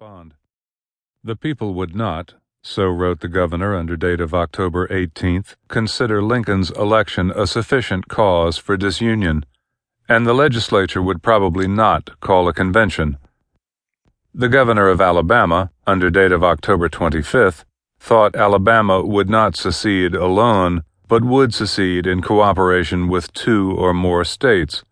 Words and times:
respond. 0.00 0.34
The 1.22 1.36
people 1.36 1.72
would 1.74 1.94
not, 1.94 2.34
so 2.62 2.86
wrote 2.86 3.20
the 3.20 3.28
governor 3.28 3.76
under 3.76 3.96
date 3.96 4.20
of 4.20 4.34
October 4.34 4.88
18th, 4.88 5.54
consider 5.68 6.20
Lincoln's 6.20 6.70
election 6.72 7.30
a 7.30 7.46
sufficient 7.46 8.08
cause 8.08 8.58
for 8.58 8.76
disunion, 8.76 9.46
and 10.08 10.26
the 10.26 10.34
legislature 10.34 11.00
would 11.00 11.22
probably 11.22 11.68
not 11.68 12.18
call 12.20 12.48
a 12.48 12.52
convention. 12.52 13.18
The 14.34 14.48
governor 14.48 14.88
of 14.88 15.00
Alabama, 15.00 15.70
under 15.86 16.10
date 16.10 16.32
of 16.32 16.42
October 16.42 16.88
25th, 16.88 17.64
thought 18.00 18.34
Alabama 18.34 19.00
would 19.00 19.30
not 19.30 19.54
secede 19.56 20.16
alone, 20.16 20.82
but 21.06 21.22
would 21.22 21.54
secede 21.54 22.04
in 22.04 22.20
cooperation 22.20 23.06
with 23.06 23.32
two 23.32 23.70
or 23.78 23.94
more 23.94 24.24
states. 24.24 24.82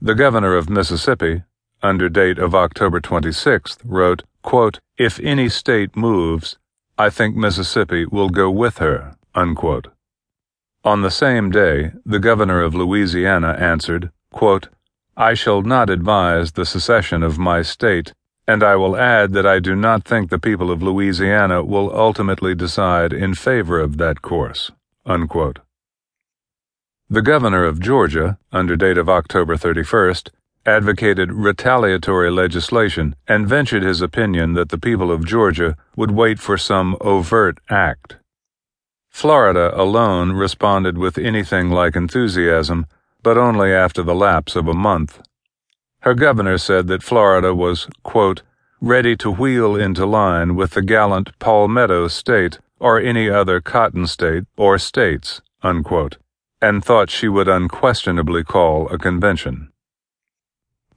The 0.00 0.14
governor 0.14 0.54
of 0.56 0.70
Mississippi, 0.70 1.42
under 1.82 2.08
date 2.08 2.38
of 2.38 2.54
October 2.54 3.00
26th, 3.00 3.78
wrote, 3.84 4.22
quote, 4.42 4.80
If 4.98 5.18
any 5.20 5.48
state 5.48 5.96
moves, 5.96 6.58
I 6.98 7.10
think 7.10 7.36
Mississippi 7.36 8.06
will 8.06 8.28
go 8.28 8.50
with 8.50 8.78
her. 8.78 9.16
Unquote. 9.34 9.88
On 10.84 11.02
the 11.02 11.10
same 11.10 11.50
day, 11.50 11.92
the 12.04 12.18
governor 12.18 12.62
of 12.62 12.74
Louisiana 12.74 13.56
answered, 13.58 14.10
quote, 14.32 14.68
I 15.16 15.34
shall 15.34 15.62
not 15.62 15.90
advise 15.90 16.52
the 16.52 16.64
secession 16.64 17.22
of 17.22 17.38
my 17.38 17.62
state 17.62 18.12
and 18.50 18.64
I 18.64 18.74
will 18.74 18.96
add 18.96 19.32
that 19.34 19.46
I 19.46 19.60
do 19.60 19.76
not 19.76 20.02
think 20.02 20.28
the 20.28 20.38
people 20.40 20.72
of 20.72 20.82
Louisiana 20.82 21.62
will 21.62 21.96
ultimately 21.96 22.52
decide 22.52 23.12
in 23.12 23.34
favor 23.34 23.78
of 23.78 23.96
that 23.98 24.22
course. 24.22 24.72
Unquote. 25.06 25.60
The 27.08 27.22
governor 27.22 27.64
of 27.64 27.78
Georgia, 27.78 28.38
under 28.50 28.74
date 28.74 28.98
of 28.98 29.08
October 29.08 29.54
31st, 29.56 30.30
advocated 30.66 31.32
retaliatory 31.32 32.30
legislation 32.30 33.16
and 33.26 33.48
ventured 33.48 33.82
his 33.82 34.00
opinion 34.00 34.52
that 34.54 34.68
the 34.68 34.78
people 34.78 35.10
of 35.10 35.24
Georgia 35.24 35.76
would 35.96 36.10
wait 36.10 36.38
for 36.38 36.58
some 36.58 36.96
overt 37.00 37.58
act. 37.68 38.16
Florida 39.08 39.72
alone 39.74 40.32
responded 40.32 40.96
with 40.96 41.18
anything 41.18 41.70
like 41.70 41.96
enthusiasm, 41.96 42.86
but 43.22 43.36
only 43.36 43.72
after 43.72 44.02
the 44.02 44.14
lapse 44.14 44.54
of 44.54 44.68
a 44.68 44.74
month. 44.74 45.20
Her 46.00 46.14
governor 46.14 46.58
said 46.58 46.86
that 46.86 47.02
Florida 47.02 47.54
was, 47.54 47.88
quote, 48.02 48.42
ready 48.80 49.16
to 49.16 49.30
wheel 49.30 49.76
into 49.76 50.06
line 50.06 50.56
with 50.56 50.70
the 50.70 50.82
gallant 50.82 51.38
Palmetto 51.38 52.08
State 52.08 52.58
or 52.78 52.98
any 52.98 53.28
other 53.28 53.60
cotton 53.60 54.06
state 54.06 54.44
or 54.56 54.78
states, 54.78 55.42
unquote, 55.62 56.16
and 56.62 56.82
thought 56.82 57.10
she 57.10 57.28
would 57.28 57.48
unquestionably 57.48 58.42
call 58.42 58.88
a 58.88 58.96
convention. 58.96 59.69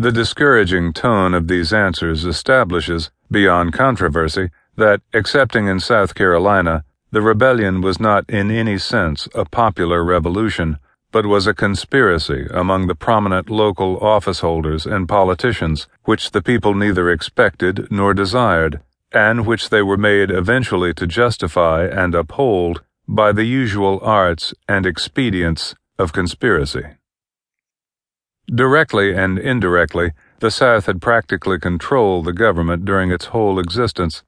The 0.00 0.12
discouraging 0.12 0.92
tone 0.92 1.34
of 1.34 1.48
these 1.48 1.72
answers 1.72 2.24
establishes, 2.24 3.10
beyond 3.32 3.72
controversy, 3.72 4.50
that, 4.76 5.00
excepting 5.12 5.66
in 5.66 5.80
South 5.80 6.14
Carolina, 6.14 6.84
the 7.10 7.20
rebellion 7.20 7.80
was 7.80 7.98
not 7.98 8.24
in 8.30 8.48
any 8.48 8.78
sense 8.78 9.26
a 9.34 9.44
popular 9.44 10.04
revolution 10.04 10.78
but 11.10 11.26
was 11.26 11.48
a 11.48 11.54
conspiracy 11.54 12.46
among 12.52 12.86
the 12.86 12.94
prominent 12.94 13.50
local 13.50 13.98
office 13.98 14.38
holders 14.38 14.86
and 14.86 15.08
politicians, 15.08 15.88
which 16.04 16.30
the 16.30 16.42
people 16.42 16.74
neither 16.74 17.10
expected 17.10 17.88
nor 17.90 18.14
desired, 18.14 18.80
and 19.10 19.46
which 19.46 19.68
they 19.68 19.82
were 19.82 19.96
made 19.96 20.30
eventually 20.30 20.94
to 20.94 21.08
justify 21.08 21.84
and 21.84 22.14
uphold 22.14 22.82
by 23.08 23.32
the 23.32 23.46
usual 23.46 23.98
arts 24.00 24.54
and 24.68 24.86
expedients 24.86 25.74
of 25.98 26.12
conspiracy. 26.12 26.84
Directly 28.54 29.14
and 29.14 29.38
indirectly, 29.38 30.12
the 30.40 30.50
South 30.50 30.86
had 30.86 31.02
practically 31.02 31.58
controlled 31.58 32.24
the 32.24 32.32
government 32.32 32.86
during 32.86 33.10
its 33.10 33.26
whole 33.26 33.58
existence. 33.58 34.22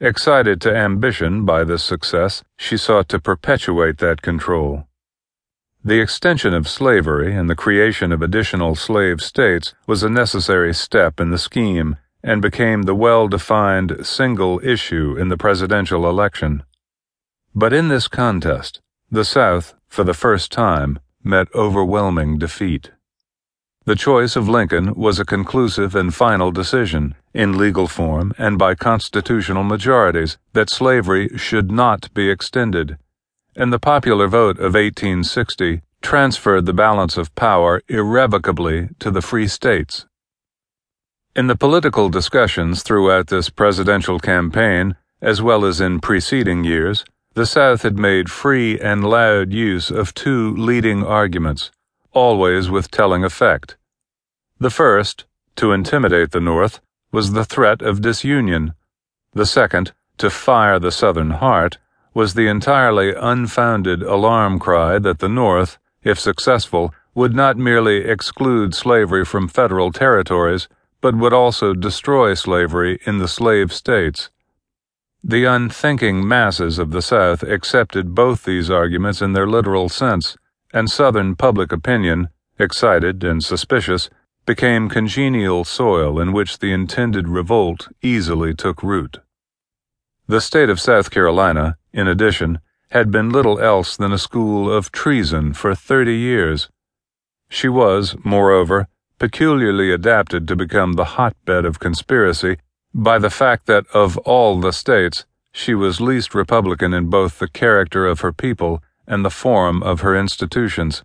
Excited 0.00 0.60
to 0.60 0.76
ambition 0.76 1.44
by 1.44 1.64
this 1.64 1.82
success, 1.82 2.44
she 2.56 2.76
sought 2.76 3.08
to 3.08 3.18
perpetuate 3.18 3.98
that 3.98 4.22
control. 4.22 4.86
The 5.82 6.00
extension 6.00 6.54
of 6.54 6.68
slavery 6.68 7.34
and 7.34 7.50
the 7.50 7.56
creation 7.56 8.12
of 8.12 8.22
additional 8.22 8.76
slave 8.76 9.20
states 9.20 9.74
was 9.86 10.02
a 10.02 10.10
necessary 10.10 10.72
step 10.72 11.18
in 11.18 11.30
the 11.30 11.38
scheme 11.38 11.96
and 12.22 12.42
became 12.42 12.82
the 12.82 12.94
well 12.94 13.26
defined 13.26 14.06
single 14.06 14.60
issue 14.62 15.16
in 15.16 15.28
the 15.28 15.36
presidential 15.36 16.08
election. 16.08 16.62
But 17.54 17.72
in 17.72 17.88
this 17.88 18.06
contest, 18.06 18.80
the 19.10 19.24
South, 19.24 19.74
for 19.88 20.04
the 20.04 20.14
first 20.14 20.52
time, 20.52 20.98
met 21.24 21.48
overwhelming 21.54 22.38
defeat. 22.38 22.90
The 23.86 23.96
choice 23.96 24.36
of 24.36 24.48
Lincoln 24.48 24.94
was 24.94 25.18
a 25.18 25.24
conclusive 25.24 25.94
and 25.94 26.14
final 26.14 26.52
decision, 26.52 27.14
in 27.32 27.56
legal 27.56 27.86
form 27.86 28.34
and 28.36 28.58
by 28.58 28.74
constitutional 28.74 29.64
majorities, 29.64 30.36
that 30.52 30.70
slavery 30.70 31.30
should 31.36 31.72
not 31.72 32.12
be 32.12 32.28
extended 32.28 32.98
and 33.56 33.72
the 33.72 33.78
popular 33.78 34.28
vote 34.28 34.58
of 34.58 34.74
1860 34.74 35.80
transferred 36.02 36.66
the 36.66 36.74
balance 36.74 37.16
of 37.16 37.34
power 37.34 37.82
irrevocably 37.88 38.90
to 38.98 39.10
the 39.10 39.22
free 39.22 39.48
states. 39.48 40.06
In 41.34 41.46
the 41.46 41.56
political 41.56 42.08
discussions 42.08 42.82
throughout 42.82 43.28
this 43.28 43.48
presidential 43.48 44.18
campaign, 44.18 44.96
as 45.22 45.40
well 45.40 45.64
as 45.64 45.80
in 45.80 46.00
preceding 46.00 46.64
years, 46.64 47.04
the 47.34 47.46
South 47.46 47.82
had 47.82 47.98
made 47.98 48.30
free 48.30 48.78
and 48.78 49.04
loud 49.04 49.52
use 49.52 49.90
of 49.90 50.14
two 50.14 50.54
leading 50.56 51.02
arguments, 51.02 51.70
always 52.16 52.70
with 52.70 52.90
telling 52.90 53.22
effect. 53.22 53.76
The 54.58 54.70
first, 54.70 55.26
to 55.56 55.72
intimidate 55.72 56.30
the 56.30 56.40
North, 56.40 56.80
was 57.12 57.32
the 57.32 57.44
threat 57.44 57.82
of 57.82 58.00
disunion. 58.00 58.72
The 59.34 59.44
second, 59.44 59.92
to 60.16 60.30
fire 60.30 60.78
the 60.78 60.90
Southern 60.90 61.32
heart, 61.32 61.76
was 62.14 62.32
the 62.32 62.48
entirely 62.48 63.14
unfounded 63.14 64.02
alarm 64.02 64.58
cry 64.58 64.98
that 64.98 65.18
the 65.18 65.28
North, 65.28 65.76
if 66.02 66.18
successful, 66.18 66.94
would 67.14 67.34
not 67.34 67.58
merely 67.58 67.98
exclude 67.98 68.74
slavery 68.74 69.26
from 69.26 69.46
federal 69.46 69.92
territories, 69.92 70.68
but 71.02 71.14
would 71.14 71.34
also 71.34 71.74
destroy 71.74 72.32
slavery 72.32 72.98
in 73.04 73.18
the 73.18 73.28
slave 73.28 73.74
states. 73.74 74.30
The 75.22 75.44
unthinking 75.44 76.26
masses 76.26 76.78
of 76.78 76.92
the 76.92 77.02
South 77.02 77.42
accepted 77.42 78.14
both 78.14 78.44
these 78.44 78.70
arguments 78.70 79.20
in 79.20 79.34
their 79.34 79.46
literal 79.46 79.90
sense, 79.90 80.36
and 80.72 80.90
Southern 80.90 81.36
public 81.36 81.72
opinion, 81.72 82.28
excited 82.58 83.22
and 83.24 83.42
suspicious, 83.42 84.10
became 84.46 84.88
congenial 84.88 85.64
soil 85.64 86.20
in 86.20 86.32
which 86.32 86.58
the 86.58 86.72
intended 86.72 87.28
revolt 87.28 87.88
easily 88.02 88.54
took 88.54 88.82
root. 88.82 89.18
The 90.28 90.40
state 90.40 90.70
of 90.70 90.80
South 90.80 91.10
Carolina, 91.10 91.76
in 91.92 92.08
addition, 92.08 92.60
had 92.90 93.10
been 93.10 93.30
little 93.30 93.60
else 93.60 93.96
than 93.96 94.12
a 94.12 94.18
school 94.18 94.72
of 94.72 94.92
treason 94.92 95.52
for 95.52 95.74
thirty 95.74 96.16
years. 96.16 96.68
She 97.48 97.68
was, 97.68 98.16
moreover, 98.24 98.88
peculiarly 99.18 99.92
adapted 99.92 100.46
to 100.48 100.56
become 100.56 100.92
the 100.92 101.16
hotbed 101.16 101.64
of 101.64 101.80
conspiracy 101.80 102.58
by 102.94 103.18
the 103.18 103.30
fact 103.30 103.66
that 103.66 103.86
of 103.92 104.16
all 104.18 104.60
the 104.60 104.72
states, 104.72 105.26
she 105.52 105.74
was 105.74 106.00
least 106.00 106.34
Republican 106.34 106.92
in 106.92 107.08
both 107.08 107.38
the 107.38 107.48
character 107.48 108.06
of 108.06 108.20
her 108.20 108.32
people 108.32 108.82
and 109.06 109.24
the 109.24 109.30
form 109.30 109.82
of 109.82 110.00
her 110.00 110.16
institutions. 110.16 111.04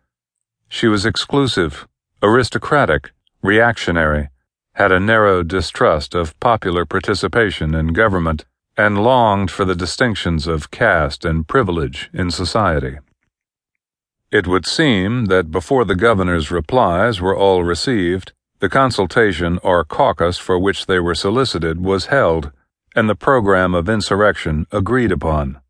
She 0.67 0.87
was 0.87 1.05
exclusive, 1.05 1.87
aristocratic, 2.21 3.11
reactionary, 3.41 4.29
had 4.73 4.91
a 4.91 4.99
narrow 4.99 5.43
distrust 5.43 6.15
of 6.15 6.39
popular 6.39 6.85
participation 6.85 7.75
in 7.75 7.87
government, 7.87 8.45
and 8.77 9.03
longed 9.03 9.51
for 9.51 9.65
the 9.65 9.75
distinctions 9.75 10.47
of 10.47 10.71
caste 10.71 11.25
and 11.25 11.47
privilege 11.47 12.09
in 12.13 12.31
society. 12.31 12.97
It 14.31 14.47
would 14.47 14.65
seem 14.65 15.25
that 15.25 15.51
before 15.51 15.85
the 15.85 15.95
governor's 15.95 16.51
replies 16.51 17.19
were 17.19 17.35
all 17.35 17.63
received, 17.63 18.33
the 18.59 18.69
consultation 18.69 19.59
or 19.61 19.83
caucus 19.83 20.37
for 20.37 20.57
which 20.57 20.85
they 20.85 20.99
were 20.99 21.15
solicited 21.15 21.81
was 21.81 22.05
held, 22.05 22.51
and 22.95 23.09
the 23.09 23.15
program 23.15 23.75
of 23.75 23.89
insurrection 23.89 24.67
agreed 24.71 25.11
upon. 25.11 25.60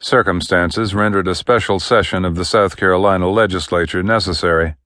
Circumstances 0.00 0.94
rendered 0.94 1.28
a 1.28 1.34
special 1.34 1.78
session 1.78 2.24
of 2.24 2.34
the 2.34 2.44
South 2.44 2.76
Carolina 2.76 3.28
legislature 3.28 4.02
necessary. 4.02 4.76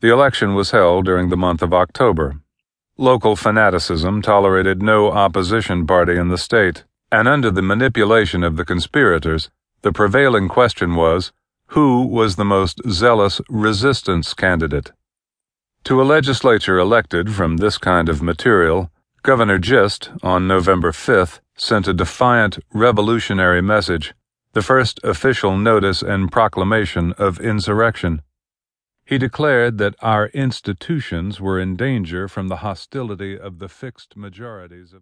The 0.00 0.12
election 0.12 0.54
was 0.54 0.72
held 0.72 1.04
during 1.04 1.28
the 1.28 1.36
month 1.36 1.62
of 1.62 1.72
October. 1.72 2.40
Local 2.96 3.36
fanaticism 3.36 4.22
tolerated 4.22 4.82
no 4.82 5.10
opposition 5.10 5.86
party 5.86 6.16
in 6.16 6.28
the 6.28 6.38
state 6.38 6.84
and 7.12 7.26
under 7.26 7.50
the 7.50 7.62
manipulation 7.62 8.44
of 8.44 8.56
the 8.56 8.64
conspirators, 8.64 9.50
the 9.82 9.92
prevailing 9.92 10.48
question 10.48 10.94
was 10.94 11.32
who 11.68 12.06
was 12.06 12.36
the 12.36 12.44
most 12.44 12.80
zealous 12.88 13.40
resistance 13.48 14.34
candidate? 14.34 14.92
To 15.84 16.00
a 16.02 16.04
legislature 16.04 16.78
elected 16.78 17.32
from 17.32 17.56
this 17.56 17.78
kind 17.78 18.08
of 18.08 18.22
material, 18.22 18.90
Governor 19.22 19.58
Gist, 19.58 20.10
on 20.22 20.46
November 20.46 20.92
5th, 20.92 21.40
sent 21.56 21.86
a 21.86 21.94
defiant, 21.94 22.58
revolutionary 22.72 23.62
message, 23.62 24.14
the 24.52 24.62
first 24.62 24.98
official 25.04 25.56
notice 25.56 26.02
and 26.02 26.32
proclamation 26.32 27.12
of 27.12 27.38
insurrection. 27.38 28.22
He 29.04 29.16
declared 29.16 29.78
that 29.78 29.94
our 30.02 30.26
institutions 30.28 31.40
were 31.40 31.60
in 31.60 31.76
danger 31.76 32.26
from 32.26 32.48
the 32.48 32.56
hostility 32.56 33.38
of 33.38 33.60
the 33.60 33.68
fixed 33.68 34.16
majorities 34.16 34.92
of 34.92 34.98